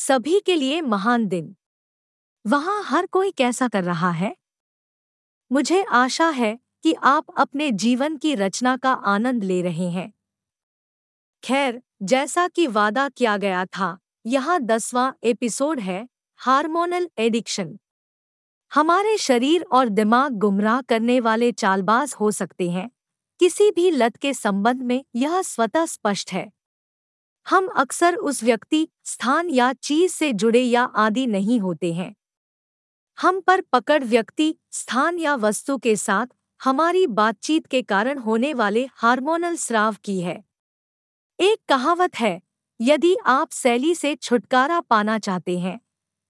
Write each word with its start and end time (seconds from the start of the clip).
सभी 0.00 0.40
के 0.40 0.54
लिए 0.54 0.80
महान 0.80 1.28
दिन। 1.28 1.56
वहाँ 2.46 2.82
हर 2.84 3.06
कोई 3.06 3.30
कैसा 3.30 3.68
कर 3.68 3.84
रहा 3.84 4.10
है? 4.10 4.36
मुझे 5.52 5.82
आशा 5.82 6.28
है 6.28 6.58
कि 6.82 6.92
आप 6.92 7.26
अपने 7.38 7.70
जीवन 7.70 8.16
की 8.16 8.34
रचना 8.34 8.76
का 8.76 8.92
आनंद 8.92 9.44
ले 9.44 9.62
रहे 9.62 9.90
हैं। 9.90 10.12
खैर, 11.44 11.82
जैसा 12.02 12.48
कि 12.48 12.66
वादा 12.66 13.08
किया 13.08 13.36
गया 13.36 13.64
था, 13.64 13.98
यहाँ 14.26 14.60
दसवां 14.60 15.12
एपिसोड 15.24 15.80
है, 15.80 16.08
हार्मोनल 16.36 17.10
एडिक्शन। 17.18 17.78
हमारे 18.74 19.18
शरीर 19.18 19.62
और 19.62 19.88
दिमाग 19.88 20.32
गुमराह 20.32 20.80
करने 20.80 21.20
वाले 21.20 21.52
चालबाज 21.52 22.14
हो 22.20 22.30
सकते 22.30 22.70
हैं। 22.70 22.90
किसी 23.40 23.70
भी 23.70 23.90
लत 23.90 24.16
के 24.16 24.34
संबंध 24.34 24.82
में 24.82 25.04
यह 25.14 25.42
स्वतः 25.42 25.86
स्पष्ट 25.86 26.32
है। 26.32 26.57
हम 27.46 27.66
अक्सर 27.76 28.14
उस 28.14 28.42
व्यक्ति, 28.44 28.88
स्थान 29.04 29.50
या 29.50 29.72
चीज़ 29.72 30.12
से 30.12 30.32
जुड़े 30.32 30.62
या 30.62 30.82
आदि 30.96 31.26
नहीं 31.26 31.58
होते 31.60 31.92
हैं। 31.92 32.14
हम 33.18 33.40
पर 33.40 33.60
पकड़ 33.72 34.02
व्यक्ति, 34.04 34.54
स्थान 34.72 35.18
या 35.18 35.34
वस्तु 35.36 35.76
के 35.78 35.94
साथ 35.96 36.26
हमारी 36.60 37.06
बातचीत 37.06 37.66
के 37.66 37.82
कारण 37.82 38.18
होने 38.18 38.52
वाले 38.54 38.86
हार्मोनल 38.92 39.56
स्राव 39.56 39.96
की 40.04 40.20
है। 40.20 40.42
एक 41.38 41.58
कहावत 41.68 42.18
है, 42.18 42.40
यदि 42.80 43.16
आप 43.26 43.52
शैली 43.52 43.94
से 43.94 44.14
छुटकारा 44.16 44.80
पाना 44.80 45.18
चाहते 45.18 45.58
हैं 45.58 45.78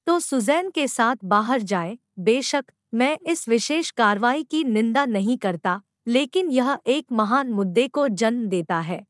तो 0.06 0.18
सुजैन 0.20 0.70
के 0.70 0.86
साथ 0.88 1.16
बाहर 1.24 1.62
जाए। 1.62 1.96
बेशक, 2.20 2.64
मैं 2.94 3.16
इस 3.26 3.48
विशेष 3.48 3.90
कार्रवाई 3.90 4.42
की 4.42 4.62
निंदा 4.64 5.04
नहीं 5.06 5.36
करता, 5.38 5.80
लेकिन 6.08 6.50
यह 6.50 6.78
एक 6.86 7.12
महान 7.12 7.52
मुद्दे 7.52 7.86
को 7.88 8.08
जन्म 8.10 8.46
देता 8.48 8.78
है। 8.80 9.04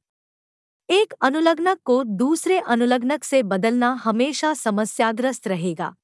एक 0.90 1.14
अनुलग्नक 1.20 1.78
को 1.84 2.04
दूसरे 2.04 2.58
अनुलग्नक 2.58 3.24
से 3.24 3.42
बदलना 3.42 3.92
हमेशा 3.92 4.54
समस्याग्रस्त 4.54 5.48
रहेगा। 5.48 5.94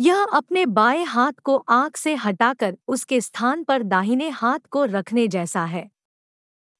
यह 0.00 0.24
अपने 0.24 0.66
बाएँ 0.66 1.04
हाथ 1.04 1.32
को 1.32 1.56
आँख 1.56 1.96
से 1.96 2.14
हटाकर 2.14 2.76
उसके 2.88 3.20
स्थान 3.20 3.64
पर 3.64 3.82
दाहिने 3.82 4.28
हाथ 4.28 4.58
को 4.70 4.84
रखने 4.84 5.28
जैसा 5.28 5.64
है। 5.64 5.90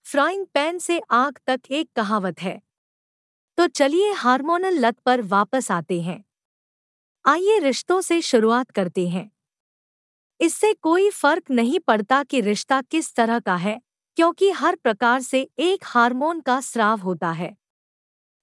फ्राइंग 0.05 0.47
पैन 0.55 0.79
से 0.79 1.01
आग 1.11 1.39
तक 1.47 1.61
एक 1.71 1.91
कहावत 1.97 2.43
है। 2.43 2.61
तो 3.59 3.67
चलिए 3.67 4.13
हार्मोनल 4.13 4.79
लत 4.79 4.99
पर 4.99 5.23
वापस 5.23 5.71
आते 5.71 6.01
हैं। 6.01 6.25
आइए 7.27 7.59
रिश्तों 7.59 8.01
से 8.01 8.21
शुरुआत 8.21 8.71
करते 8.71 9.09
हैं। 9.09 9.31
इससे 10.41 10.73
कोई 10.73 11.11
फ़र्क 11.11 11.51
नहीं 11.51 11.79
पड़ता 11.79 12.23
कि 12.23 12.41
रिश्ता 12.41 12.83
किस 12.83 13.15
तरह 13.15 13.39
का 13.39 13.57
है। 13.57 13.81
क्योंकि 14.21 14.51
हर 14.51 14.77
प्रकार 14.77 15.21
से 15.21 15.51
एक 15.59 15.85
हार्मोन 15.85 16.41
का 16.41 16.61
स्राव 16.61 17.01
होता 17.01 17.31
है। 17.31 17.57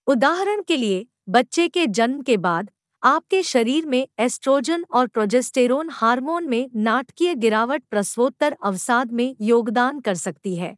उदाहरण 0.08 0.64
के 0.64 0.78
लिए, 0.78 1.08
बच्चे 1.30 1.67
के 1.67 1.88
जन्म 1.88 2.22
के 2.22 2.38
बाद, 2.38 2.72
आपके 3.03 3.44
शरीर 3.44 3.86
में 3.86 4.08
एस्ट्रोजन 4.20 4.86
और 4.92 5.08
प्रोजेस्टेरोन 5.08 5.89
हार्मोन 5.89 6.50
में 6.50 6.70
नाटकीय 6.75 7.36
गिरावट 7.36 7.83
प्रसवोत्तर 7.83 8.58
अवसाद 8.64 9.11
में 9.11 9.36
योगदान 9.42 10.00
कर 10.00 10.16
सकती 10.16 10.55
है। 10.55 10.78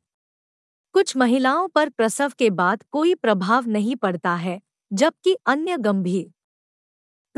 कुछ 0.93 1.17
महिलाओं 1.17 1.67
पर 1.67 1.89
प्रसव 1.89 2.31
के 2.39 2.49
बाद 2.49 2.83
कोई 2.91 3.15
प्रभाव 3.15 3.67
नहीं 3.67 3.95
पड़ता 3.95 4.35
है, 4.35 4.61
जबकि 4.93 5.37
अन्य 5.45 5.77
गंभीर 5.77 6.31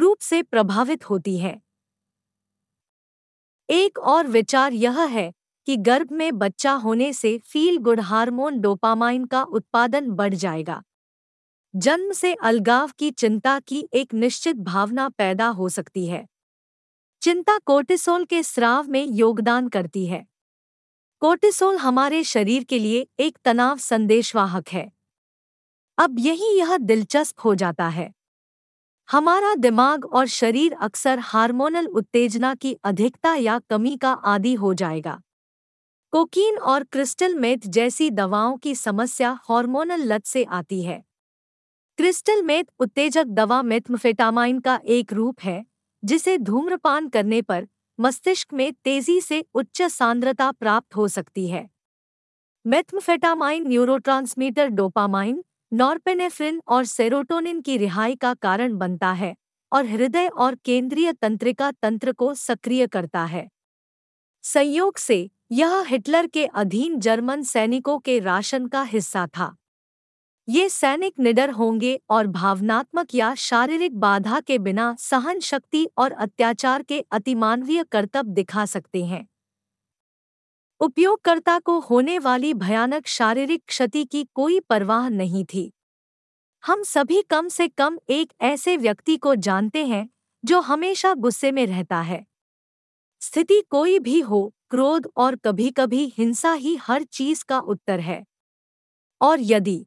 रूप 0.01 0.19
से 0.19 0.43
प्रभावित 0.43 1.09
होती 1.09 1.37
है। 1.37 1.61
एक 3.69 3.97
और 3.97 4.27
विचार 4.27 4.73
यह 4.73 5.01
है 5.01 5.33
कि 5.71 5.77
गर्भ 5.77 6.11
में 6.11 6.37
बच्चा 6.37 6.71
होने 6.71 7.13
से 7.13 7.37
फील 7.37 7.77
गुड 7.77 7.99
हार्मोन 7.99 8.59
डोपामाइन 8.59 9.25
का 9.25 9.43
उत्पादन 9.43 10.09
बढ़ 10.09 10.33
जाएगा। 10.33 10.83
जन्म 11.75 12.11
से 12.11 12.33
अलगाव 12.33 12.91
की 12.99 13.11
चिंता 13.11 13.59
की 13.59 13.89
एक 13.93 14.13
निश्चित 14.13 14.55
भावना 14.55 15.09
पैदा 15.09 15.47
हो 15.47 15.69
सकती 15.69 16.07
है। 16.07 16.27
चिंता 17.21 17.57
कोर्टिसोल 17.57 18.25
के 18.25 18.43
स्राव 18.43 18.87
में 18.87 19.05
योगदान 19.05 19.67
करती 19.67 20.05
है। 20.07 20.27
कोर्टिसोल 21.19 21.77
हमारे 21.77 22.23
शरीर 22.23 22.63
के 22.63 22.79
लिए 22.79 23.07
एक 23.19 23.37
तनाव 23.45 23.77
संदेशवाहक 23.77 24.69
है। 24.69 24.91
अब 25.97 26.15
यही 26.19 26.59
यह 26.59 26.77
दिलचस्प 26.77 27.35
हो 27.45 27.55
जाता 27.55 27.87
है। 27.87 28.13
हमारा 29.11 29.55
दिमाग 29.55 30.05
और 30.05 30.27
शरीर 30.27 30.73
अक्सर 30.73 31.19
हार्मोनल 31.19 31.87
उत्तेजना 31.87 32.55
की 32.55 32.73
अधिकता 32.73 33.35
या 33.35 33.59
कमी 33.59 33.97
का 33.97 34.11
आदि 34.11 34.53
हो 34.53 34.73
जाएगा। 34.73 35.21
कोकीन 36.13 36.57
और 36.57 36.83
क्रिस्टल 36.83 37.35
मेथ 37.35 37.57
जैसी 37.67 38.09
दवाओं 38.09 38.57
की 38.57 38.75
समस्या 38.75 39.39
हार्मोनल 39.43 40.01
लत 40.03 40.25
से 40.25 40.43
आती 40.43 40.83
है। 40.83 41.03
क्रिस्टल 41.97 42.41
मेथ 42.43 42.63
उत्तेजक 42.79 43.25
दवा 43.25 43.61
मेथमफेटामाइन 43.61 44.59
का 44.59 44.79
एक 44.85 45.13
रूप 45.13 45.39
है, 45.39 45.65
जिसे 46.03 46.37
धूम्रपान 46.37 47.09
करने 47.09 47.41
पर 47.41 47.67
मस्तिष्क 47.99 48.53
में 48.53 48.73
तेज़ी 48.73 49.21
से 49.21 49.45
उच्च 49.53 49.81
सांद्रता 49.81 50.51
प्राप्त 50.51 50.95
हो 50.95 51.07
सकती 51.07 51.47
है। 51.47 51.69
मेथमफेटामाइन 52.65 53.67
न्यूरोट्रांसमीटर 53.67 54.67
डोपामाइन, 54.67 55.43
नॉर्पेनेफ्रिन 55.73 56.61
और 56.67 56.85
सेरोटोनिन 56.85 57.61
की 57.61 57.77
रिहाई 57.77 58.15
का 58.15 58.33
कारण 58.33 58.77
बनता 58.77 59.11
है 59.11 59.35
और 59.71 59.85
हृदय 59.85 60.27
और 60.27 60.55
केंद्रीय 60.55 61.13
तंत्रिका 61.13 61.71
तंत्र 61.71 62.11
को 62.11 62.33
सक्रिय 62.33 62.87
करता 62.87 63.25
है। 63.25 63.49
संयोग 64.43 64.97
से 64.97 65.29
यह 65.51 65.83
हिटलर 65.87 66.27
के 66.27 66.45
अधीन 66.45 66.99
जर्मन 66.99 67.43
सैनिकों 67.43 67.99
के 67.99 68.19
राशन 68.19 68.67
का 68.67 68.81
हिस्सा 68.81 69.27
था। 69.27 69.55
ये 70.49 70.69
सैनिक 70.69 71.13
निडर 71.19 71.49
होंगे 71.49 71.99
और 72.09 72.27
भावनात्मक 72.27 73.15
या 73.15 73.35
शारीरिक 73.35 73.99
बाधा 73.99 74.39
के 74.39 74.57
बिना 74.57 74.95
सहन 74.99 75.39
शक्ति 75.39 75.87
और 75.97 76.11
अत्याचार 76.11 76.83
के 76.83 76.99
अतिमानवीय 77.11 77.83
कर्तव्य 77.83 78.33
दिखा 78.33 78.65
सकते 78.65 79.05
हैं। 79.05 79.27
उपयोगकर्ता 80.81 81.59
को 81.59 81.79
होने 81.79 82.19
वाली 82.19 82.53
भयानक 82.53 83.07
शारीरिक 83.07 83.63
क्षति 83.67 84.05
की 84.05 84.23
कोई 84.33 84.59
परवाह 84.59 85.09
नहीं 85.09 85.45
थी। 85.45 85.71
हम 86.63 86.83
सभी 86.83 87.21
कम 87.21 87.47
से 87.47 87.67
कम 87.67 87.99
एक 88.09 88.33
ऐसे 88.41 88.77
व्यक्ति 88.77 89.17
को 89.17 89.35
जानते 89.35 89.85
हैं 89.85 90.09
जो 90.45 90.59
हमेशा 90.59 91.13
गुस्से 91.13 91.51
में 91.51 91.65
रहता 91.67 92.01
है। 92.01 92.25
स्थिति 93.21 93.61
कोई 93.69 93.99
भी 93.99 94.19
हो 94.19 94.53
क्रोध 94.71 95.07
और 95.17 95.35
कभी 95.35 95.69
कभी 95.69 96.05
हिंसा 96.17 96.51
ही 96.53 96.75
हर 96.81 97.03
चीज़ 97.03 97.43
का 97.45 97.59
उत्तर 97.61 97.99
है। 97.99 98.23
और 99.21 99.39
यदि 99.41 99.85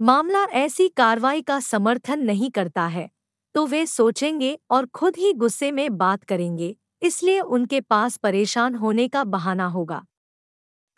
मामला 0.00 0.42
ऐसी 0.56 0.88
कार्रवाई 0.90 1.42
का 1.42 1.58
समर्थन 1.60 2.24
नहीं 2.24 2.50
करता 2.50 2.86
है 2.88 3.08
तो 3.54 3.66
वे 3.66 3.84
सोचेंगे 3.86 4.58
और 4.70 4.86
खुद 4.88 5.16
ही 5.16 5.32
गुस्से 5.34 5.70
में 5.72 5.96
बात 5.98 6.24
करेंगे, 6.24 6.74
इसलिए 7.02 7.40
उनके 7.40 7.80
पास 7.82 8.16
परेशान 8.16 8.74
होने 8.74 9.08
का 9.08 9.24
बहाना 9.26 9.66
होगा। 9.68 10.04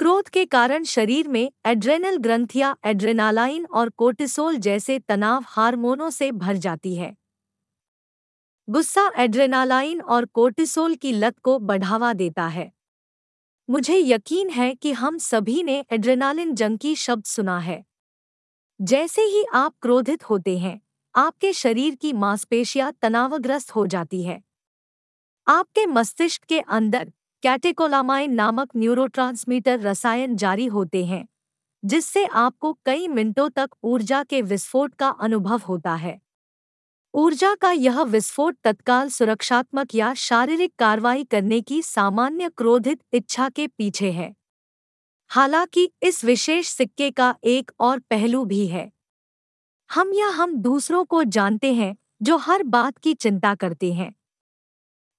क्रोध 0.01 0.29
के 0.29 0.45
कारण 0.47 0.85
शरीर 0.87 1.29
में 1.29 1.51
एड्रेनल 1.67 2.17
ग्रंथियाँ, 2.19 2.77
एड्रेनालाइन 2.87 3.67
और 3.67 3.89
कोर्टिसोल 3.91 4.57
जैसे 4.59 4.99
तनाव 5.01 5.45
हार्मोनों 5.49 6.11
से 6.11 6.33
भर 6.35 6.57
जाती 6.59 6.95
है। 6.97 7.15
गुस्सा 8.69 9.13
एड्रेनालाइन 9.17 10.01
और 10.01 10.25
कोर्टिसोल 10.25 10.95
की 10.95 11.13
लत 11.13 11.39
को 11.39 11.59
बढ़ावा 11.59 12.13
देता 12.13 12.47
है। 12.47 12.73
मुझे 13.71 13.99
यकीन 13.99 14.51
है 14.51 14.75
कि 14.75 14.93
हम 14.93 15.19
सभी 15.19 15.63
ने 15.63 15.85
एड्रेनालिन 15.93 16.55
जंकी 16.55 16.95
शब्द 16.97 17.25
सुना 17.25 17.59
है। 17.59 17.85
जैसे 18.81 19.23
ही 19.23 19.45
आप 19.55 19.75
क्रोधित 19.83 20.31
होते 20.31 20.59
हैं, 20.59 20.81
आपके 21.17 21.53
शरीर 21.53 21.95
की 21.95 22.13
मांसपेशियाँ 22.13 22.93
तनावग्रस्त 23.03 23.71
हो 23.71 23.87
जाती 23.87 24.23
है। 24.23 24.43
आपके 25.49 25.87
मस्तिष्क 25.87 26.45
के 26.45 26.61
अंदर 26.61 27.13
कैटेकोलामाइन 27.43 28.33
नामक 28.33 28.69
न्यूरोट्रांसमीटर 28.77 29.81
रसायन 29.81 30.37
जारी 30.37 30.67
होते 30.67 31.05
हैं, 31.05 31.29
जिससे 31.85 32.27
आपको 32.27 32.79
कई 32.87 33.09
मिनटों 33.09 33.51
तक 33.51 33.71
ऊर्जा 33.85 34.25
के 34.25 34.43
विस्फोट 34.43 34.95
का 34.95 35.09
अनुभव 35.09 35.61
होता 35.69 35.95
है। 35.95 36.22
ऊर्जा 37.15 37.55
का 37.55 37.71
यह 37.71 38.01
विस्फोट 38.03 38.57
तत्काल 38.65 39.09
सुरक्षात्मक 39.09 39.95
या 39.95 40.13
शारीरिक 40.15 40.73
कार्रवाई 40.79 41.25
करने 41.25 41.61
की 41.61 41.81
सामान्य 41.83 42.49
क्रोधित 42.49 43.01
इच्छा 43.13 43.49
के 43.49 43.67
पीछे 43.69 44.11
है। 44.11 44.33
हालाँकि 45.31 45.89
इस 46.03 46.25
विशेष 46.25 46.69
सिक्के 46.69 47.11
का 47.11 47.35
एक 47.45 47.73
और 47.81 47.99
पहलू 48.11 48.45
भी 48.45 48.67
है। 48.67 48.91
हम 49.91 50.13
या 50.15 50.29
हम 50.31 50.55
दूसरों 50.57 51.05
को 51.05 51.25
जानते 51.25 51.73
हैं 51.75 51.97
जो 52.23 52.37
हर 52.39 52.63
बात 52.63 52.99
की 52.99 53.15
चिंता 53.15 53.55
करते 53.55 53.93
हैं। 53.93 54.15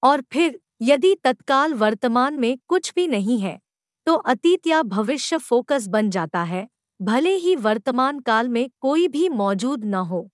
और 0.02 0.22
फिर, 0.32 0.60
यदि 0.82 1.14
तत्काल 1.24 1.74
वर्तमान 1.74 2.40
में 2.40 2.56
कुछ 2.68 2.92
भी 2.96 3.06
नहीं 3.08 3.38
है 3.40 3.58
तो 4.06 4.14
अतीत 4.14 4.66
या 4.66 4.82
भविष्य 4.84 5.36
फोकस 5.38 5.86
बन 5.88 6.10
जाता 6.10 6.42
है, 6.42 6.68
भले 7.00 7.34
ही 7.36 7.54
वर्तमान 7.56 8.20
काल 8.20 8.48
में 8.48 8.68
कोई 8.80 9.08
भी 9.08 9.28
मौजूद 9.28 9.84
न 9.84 9.94
हो। 9.94 10.28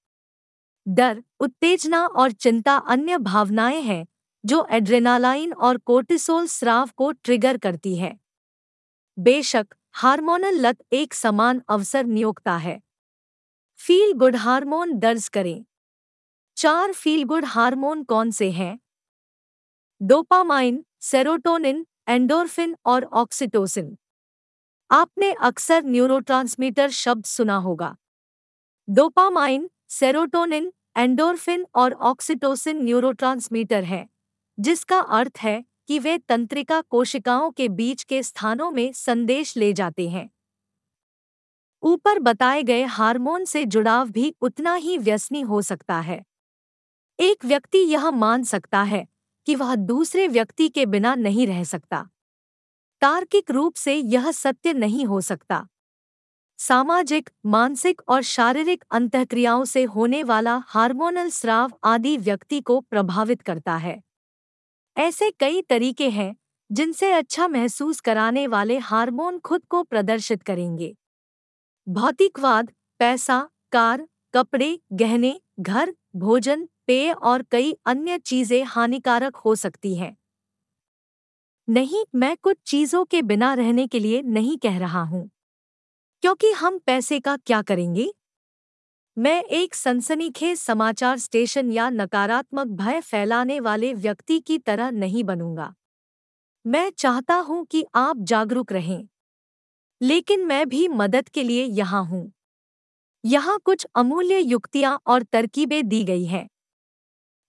डर, 0.90 1.22
उत्तेजना 1.40 2.06
और 2.06 2.32
चिंता 2.32 2.76
अन्य 2.76 3.18
भावनाएँ 3.18 3.80
हैं, 3.80 4.06
जो 4.44 4.66
एड्रेनालाइन 4.70 5.52
और 5.52 5.78
कोर्टिसोल 5.78 6.46
स्राव 6.46 6.90
को 6.96 7.12
ट्रिगर 7.12 7.58
करती 7.58 7.96
है। 7.96 8.20
बेशक, 9.18 9.66
हार्मोनल 9.92 10.66
लत 10.66 10.84
एक 10.92 11.14
समान 11.14 11.62
अवसर 11.68 12.04
नियोक्ता 12.04 12.56
है। 12.56 12.80
फील 13.76 14.12
गुड 14.12 14.36
हार्मोन 14.36 14.98
दर्ज 14.98 15.28
करें। 15.28 15.64
चार 16.56 16.92
फील 16.92 17.24
गुड 17.24 17.44
हार्मोन 17.44 18.04
कौन 18.04 18.30
से 18.30 18.50
हैं? 18.50 18.80
डोपामाइन, 20.02 20.84
सेरोटोनिन, 21.00 21.86
एंडोर्फिन 22.08 22.76
और 22.86 23.04
ऑक्सीटोसिन। 23.04 23.98
आपने 24.90 25.32
अक्सर 25.32 25.84
न्यूरोट्रांसमीटर 25.84 26.90
शब्द 26.90 27.24
सुना 27.24 27.56
होगा। 27.56 27.96
डोपामाइन, 28.90 29.70
सेरोटोनिन 29.88 30.72
एंडोर्फिन 30.96 31.66
और 31.74 31.92
ऑक्सीटोसिन 31.92 32.84
न्यूरोट्रांसमीटर 32.84 33.84
हैं, 33.84 34.08
जिसका 34.58 34.98
अर्थ 34.98 35.38
है 35.38 35.64
कि 35.88 35.98
वे 35.98 36.18
तंत्रिका 36.18 36.80
कोशिकाओं 36.80 37.50
के 37.50 37.68
बीच 37.68 38.02
के 38.02 38.22
स्थानों 38.22 38.70
में 38.70 38.92
संदेश 38.92 39.56
ले 39.56 39.72
जाते 39.72 40.08
हैं। 40.08 40.30
ऊपर 41.82 42.18
बताए 42.18 42.62
गए 42.62 42.84
हार्मोन 42.84 43.44
से 43.44 43.64
जुड़ाव 43.64 44.10
भी 44.10 44.34
उतना 44.40 44.74
ही 44.74 44.98
व्यसनी 44.98 45.40
हो 45.40 45.62
सकता 45.62 46.00
है। 46.00 46.24
एक 47.18 47.44
व्यक्ति 47.44 47.78
यह 47.78 48.10
मान 48.10 48.42
सकता 48.42 48.82
है 48.82 49.06
कि 49.46 49.54
वह 49.54 49.74
दूसरे 49.74 50.28
व्यक्ति 50.28 50.68
के 50.68 50.86
बिना 50.86 51.14
नहीं 51.14 51.46
रह 51.46 51.64
सकता। 51.64 52.08
तार्किक 53.02 53.50
रूप 53.50 53.74
से 53.74 53.94
यह 53.94 54.30
सत्य 54.30 54.72
नहीं 54.72 55.04
हो 55.04 55.20
सकता। 55.20 55.68
सामाजिक, 56.60 57.30
मानसिक 57.46 58.02
और 58.08 58.22
शारीरिक 58.22 58.84
अंतक्रियाओं 58.90 59.64
से 59.64 59.84
होने 59.84 60.22
वाला 60.22 60.62
हार्मोनल 60.66 61.28
स्राव 61.30 61.72
आदि 61.84 62.16
व्यक्ति 62.16 62.60
को 62.60 62.80
प्रभावित 62.80 63.42
करता 63.42 63.76
है। 63.76 64.00
ऐसे 64.96 65.30
कई 65.30 65.62
तरीके 65.62 66.08
हैं, 66.08 66.36
जिनसे 66.72 67.12
अच्छा 67.12 67.48
महसूस 67.48 68.00
कराने 68.00 68.46
वाले 68.46 68.78
हार्मोन 68.78 69.38
खुद 69.38 69.64
को 69.64 69.82
प्रदर्शित 69.82 70.42
करेंगे। 70.42 70.94
भौतिकवाद, 71.88 72.72
पैसा, 72.98 73.48
कार, 73.72 74.08
कपड़े, 74.34 74.80
गहने, 74.92 75.40
घर, 75.60 75.94
भोजन, 76.16 76.68
पेय 76.86 77.12
और 77.12 77.42
कई 77.42 77.76
अन्य 77.86 78.18
चीज़ें 78.18 78.64
हानिकारक 78.64 79.36
हो 79.36 79.54
सकती 79.54 79.96
हैं। 79.96 80.16
नहीं, 81.68 82.04
मैं 82.14 82.36
कुछ 82.36 82.56
चीज़ों 82.66 83.04
के 83.04 83.22
बिना 83.22 83.54
रहने 83.54 83.86
के 83.86 83.98
लिए 83.98 84.22
नहीं 84.22 84.58
कह 84.58 84.78
रहा 84.78 85.02
हूँ। 85.02 85.30
क्योंकि 86.22 86.50
हम 86.52 86.78
पैसे 86.78 87.20
का 87.20 87.36
क्या 87.36 87.62
करेंगे? 87.62 88.14
मैं 89.18 89.42
एक 89.42 89.74
सनसनीखेज 89.74 90.58
समाचार 90.58 91.18
स्टेशन 91.18 91.72
या 91.72 91.90
नकारात्मक 91.90 92.66
भय 92.66 93.00
फैलाने 93.00 93.60
वाले 93.60 93.94
व्यक्ति 93.94 94.40
की 94.40 94.58
तरह 94.58 94.90
नहीं 94.90 95.24
बनूँगा। 95.24 95.74
मैं 96.66 96.90
चाहता 96.90 97.34
हूँ 97.34 97.64
कि 97.64 97.86
आप 97.94 98.16
जागरूक 98.18 98.72
रहें। 98.72 99.08
लेकिन 100.02 100.46
मैं 100.46 100.68
भी 100.68 100.88
मदद 100.88 101.28
के 101.28 101.42
लिए 101.42 101.64
यहाँ 101.64 102.04
हूँ। 102.04 102.32
यहाँ 103.24 103.58
कुछ 103.64 103.86
अमूल्य 103.94 104.38
युक्तियाँ 104.38 105.00
और 105.06 105.22
तरकीबें 105.22 105.88
दी 105.88 106.04
गई 106.04 106.24
हैं। 106.24 106.48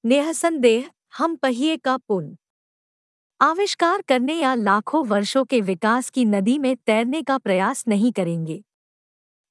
निसंदेह 0.06 0.92
हम 1.18 1.36
पहिए 1.36 1.78
का 1.78 1.98
पुन। 1.98 2.38
आविष्कार 3.42 4.02
करने 4.02 4.34
या 4.34 4.56
लाखों 4.56 5.06
वर्षों 5.06 5.46
के 5.46 5.62
विकास 5.62 6.10
की 6.10 6.26
नदी 6.26 6.60
में 6.60 6.76
तैरने 6.76 7.22
का 7.22 7.38
प्रयास 7.38 7.88
नहीं 7.88 8.12
करेंगे। 8.12 8.64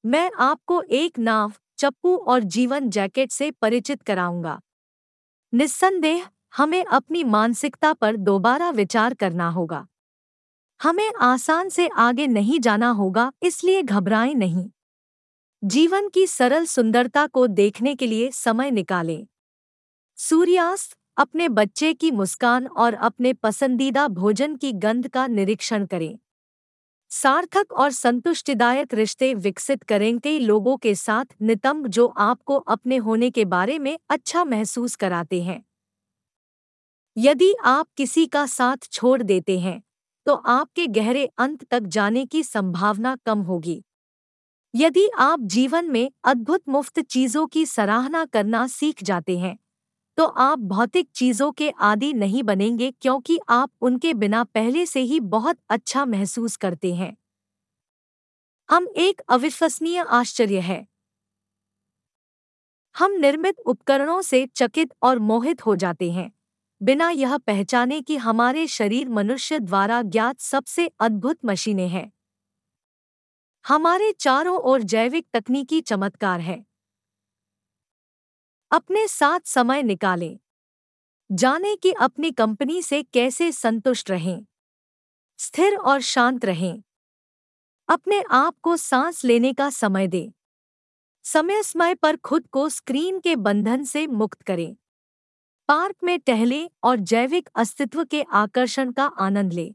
मैं 0.05 0.31
आपको 0.39 0.81
एक 0.81 1.19
नाव, 1.19 1.53
चप्पू 1.77 2.17
और 2.17 2.39
जीवन 2.39 2.89
जैकेट 2.89 3.31
से 3.31 3.51
परिचित 3.51 4.01
कराऊँगा। 4.01 4.61
निस्संदेह, 5.53 6.27
हमें 6.57 6.85
अपनी 6.85 7.23
मानसिकता 7.23 7.93
पर 7.93 8.15
दोबारा 8.15 8.69
विचार 8.69 9.13
करना 9.13 9.49
होगा। 9.49 9.87
हमें 10.81 11.11
आसान 11.21 11.69
से 11.69 11.87
आगे 11.87 12.27
नहीं 12.27 12.59
जाना 12.59 12.89
होगा, 12.89 13.31
इसलिए 13.43 13.83
घबराएँ 13.83 14.33
नहीं। 14.33 14.69
जीवन 15.63 16.09
की 16.09 16.27
सरल 16.27 16.65
सुंदरता 16.65 17.27
को 17.27 17.47
देखने 17.47 17.95
के 17.95 18.07
लिए 18.07 18.31
समय 18.31 18.71
निकालें। 18.71 19.27
सूर्यास्त 20.17 20.97
अपने 21.17 21.47
बच्चे 21.49 21.93
की 21.93 22.09
मुस्कान 22.11 22.67
और 22.67 22.93
अपने 23.01 23.33
पसंदीदा 23.35 24.07
भोजन 24.09 24.55
की 24.55 24.71
गंध 24.75 25.07
का 25.09 25.25
निरीक्षण 25.27 25.85
करें। 25.85 26.17
सार्थक 27.11 27.71
और 27.73 27.91
संतुष्टिदायक 27.91 28.93
रिश्ते 28.93 29.33
विकसित 29.35 29.83
करें 29.83 30.17
कई 30.19 30.39
लोगों 30.39 30.77
के 30.77 30.93
साथ 30.95 31.25
नितंब 31.43 31.87
जो 31.89 32.05
आपको 32.19 32.57
अपने 32.57 32.97
होने 32.99 33.29
के 33.31 33.45
बारे 33.47 33.77
में 33.79 33.97
अच्छा 34.09 34.43
महसूस 34.45 34.95
कराते 34.97 35.41
हैं। 35.43 35.63
यदि 37.17 37.53
आप 37.65 37.87
किसी 37.97 38.25
का 38.27 38.45
साथ 38.47 38.87
छोड़ 38.91 39.21
देते 39.23 39.57
हैं 39.59 39.81
तो 40.27 40.33
आपके 40.35 40.85
गहरे 40.89 41.25
अंत 41.39 41.63
तक 41.71 41.83
जाने 41.87 42.25
की 42.25 42.43
संभावना 42.43 43.15
कम 43.25 43.39
होगी। 43.41 43.81
यदि 44.73 45.07
आप 45.19 45.39
जीवन 45.47 45.89
में 45.91 46.09
अद्भुत 46.25 46.61
मुफ़्त 46.69 46.99
चीज़ों 47.01 47.45
की 47.47 47.65
सराहना 47.67 48.25
करना 48.25 48.65
सीख 48.69 49.03
जाते 49.03 49.37
हैं 49.39 49.57
तो 50.17 50.25
आप 50.25 50.59
भौतिक 50.59 51.07
चीज़ों 51.15 51.51
के 51.51 51.69
आदि 51.81 52.13
नहीं 52.13 52.43
बनेंगे 52.43 52.91
क्योंकि 52.91 53.39
आप 53.49 53.71
उनके 53.81 54.13
बिना 54.13 54.43
पहले 54.43 54.85
से 54.85 54.99
ही 55.01 55.19
बहुत 55.19 55.57
अच्छा 55.69 56.05
महसूस 56.05 56.55
करते 56.55 56.93
हैं। 56.95 57.15
हम 58.69 58.87
एक 58.97 59.21
अविश्वसनीय 59.29 59.99
आश्चर्य 59.99 60.59
है। 60.59 60.87
हम 62.95 63.11
निर्मित 63.11 63.59
उपकरणों 63.59 64.21
से 64.21 64.45
चकित 64.55 64.93
और 65.03 65.19
मोहित 65.19 65.65
हो 65.65 65.75
जाते 65.75 66.11
हैं। 66.11 66.31
बिना 66.81 67.09
यह 67.09 67.37
पहचाने 67.37 68.01
कि 68.01 68.17
हमारे 68.17 68.67
शरीर 68.67 69.09
मनुष्य 69.09 69.59
द्वारा 69.59 70.01
ज्ञात 70.01 70.39
सबसे 70.39 70.89
अद्भुत 70.99 71.37
मशीनें 71.45 71.87
हैं। 71.87 72.11
हमारे 73.65 74.11
चारों 74.19 74.57
ओर 74.61 74.81
जैविक 74.83 75.25
तकनीकी 75.33 75.81
चमत्कार 75.81 76.39
है। 76.39 76.63
अपने 78.71 79.07
साथ 79.07 79.39
समय 79.45 79.83
निकालें। 79.83 80.39
जाने 81.31 81.75
कि 81.75 81.91
अपनी 81.91 82.31
कंपनी 82.31 82.81
से 82.81 83.03
कैसे 83.03 83.51
संतुष्ट 83.51 84.11
रहें। 84.11 84.45
स्थिर 85.39 85.75
और 85.75 86.01
शांत 86.01 86.45
रहें। 86.45 86.83
अपने 87.89 88.23
आप 88.31 88.55
को 88.61 88.77
सांस 88.77 89.25
लेने 89.25 89.53
का 89.53 89.69
समय 89.69 90.07
दें। 90.07 90.31
समय 91.23 91.63
समय 91.63 91.95
पर 91.95 92.15
खुद 92.15 92.47
को 92.47 92.69
स्क्रीन 92.69 93.19
के 93.19 93.35
बंधन 93.35 93.83
से 93.83 94.07
मुक्त 94.07 94.41
करें। 94.41 94.75
पार्क 95.67 95.95
में 96.03 96.19
टहलें 96.19 96.69
और 96.83 96.95
जैविक 96.95 97.49
अस्तित्व 97.55 98.05
के 98.05 98.21
आकर्षण 98.21 98.91
का 98.91 99.05
आनंद 99.05 99.53
लें। 99.53 99.73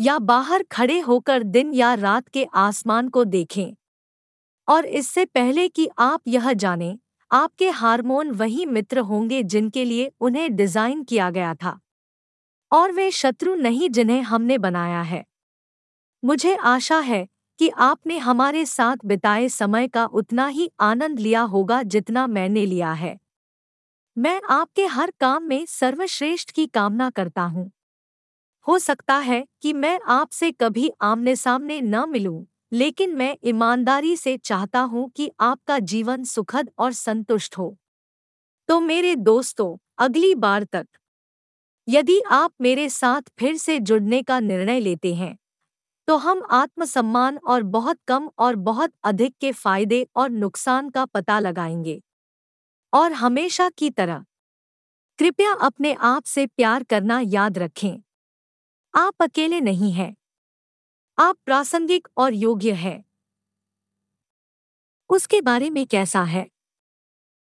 या 0.00 0.18
बाहर 0.18 0.62
खड़े 0.62 1.00
होकर 1.00 1.42
दिन 1.42 1.74
या 1.74 1.94
रात 1.94 2.28
के 2.28 2.46
आसमान 2.54 3.08
को 3.08 3.24
देखें। 3.24 3.74
और 4.68 4.86
इससे 4.86 5.24
पहले 5.24 5.68
कि 5.68 5.88
आप 5.98 6.22
यह 6.26 6.52
जानें 6.52 6.98
आपके 7.34 7.70
हार्मोन 7.70 8.30
वही 8.30 8.66
मित्र 8.66 8.98
होंगे 8.98 9.42
जिनके 9.42 9.84
लिए 9.84 10.10
उन्हें 10.20 10.56
डिज़ाइन 10.56 11.02
किया 11.04 11.30
गया 11.30 11.54
था। 11.54 11.78
और 12.72 12.92
वे 12.92 13.10
शत्रु 13.10 13.54
नहीं 13.54 13.90
जिन्हें 13.90 14.22
हमने 14.22 14.58
बनाया 14.58 15.02
है। 15.02 15.24
मुझे 16.22 16.54
आशा 16.56 16.98
है 16.98 17.26
कि 17.58 17.68
आपने 17.68 18.18
हमारे 18.18 18.66
साथ 18.66 18.96
बिताए 19.04 19.48
समय 19.48 19.88
का 19.88 20.04
उतना 20.04 20.46
ही 20.46 20.70
आनंद 20.80 21.18
लिया 21.18 21.42
होगा 21.42 21.82
जितना 21.82 22.26
मैंने 22.26 22.66
लिया 22.66 22.92
है। 22.92 23.18
मैं 24.16 24.40
आपके 24.50 24.86
हर 24.86 25.12
काम 25.20 25.42
में 25.42 25.66
सर्वश्रेष्ठ 25.66 26.50
की 26.50 26.66
कामना 26.66 27.10
करता 27.10 27.42
हूँ। 27.42 27.70
हो 28.66 28.78
सकता 28.78 29.16
है 29.16 29.44
कि 29.62 29.72
मैं 29.72 29.98
आपसे 30.08 30.50
कभी 30.52 30.90
आमने 31.02 31.36
सामने 31.36 31.80
न 31.80 32.08
मिलूं, 32.08 32.44
लेकिन 32.74 33.14
मैं 33.16 33.36
ईमानदारी 33.44 34.16
से 34.16 34.36
चाहता 34.38 34.80
हूँ 34.82 35.08
कि 35.10 35.30
आपका 35.40 35.78
जीवन 35.80 36.24
सुखद 36.24 36.70
और 36.78 36.92
संतुष्ट 36.92 37.58
हो। 37.58 37.76
तो 38.68 38.80
मेरे 38.80 39.14
दोस्तों, 39.16 39.76
अगली 39.98 40.34
बार 40.36 40.64
तक, 40.64 40.86
यदि 41.88 42.20
आप 42.32 42.52
मेरे 42.60 42.88
साथ 42.88 43.22
फिर 43.38 43.56
से 43.56 43.78
जुड़ने 43.80 44.22
का 44.22 44.40
निर्णय 44.40 44.80
लेते 44.80 45.14
हैं 45.14 45.36
तो 46.08 46.16
हम 46.18 46.42
आत्मसम्मान 46.52 47.38
और 47.38 47.62
बहुत 47.64 47.98
कम 48.08 48.28
और 48.38 48.56
बहुत 48.58 48.92
अधिक 49.04 49.34
के 49.40 49.52
फ़ायदे 49.52 50.06
और 50.16 50.30
नुकसान 50.30 50.90
का 50.90 51.04
पता 51.06 51.38
लगाएँगे। 51.40 52.00
और 52.92 53.12
हमेशा 53.12 53.68
की 53.70 53.90
तरह, 53.90 54.24
कृपया 55.18 55.52
अपने 55.62 55.94
आप 56.02 56.24
से 56.24 56.46
प्यार 56.48 56.84
करना 56.84 57.20
याद 57.22 57.58
रखें। 57.58 57.98
आप 58.94 59.22
अकेले 59.22 59.60
नहीं 59.60 59.92
हैं। 59.92 60.14
आप 61.18 61.36
प्रासंगिक 61.46 62.08
और 62.18 62.34
योग्य 62.34 62.72
हैं। 62.72 63.04
उसके 65.10 65.40
बारे 65.40 65.70
में 65.70 65.86
कैसा 65.86 66.22
है? 66.24 66.46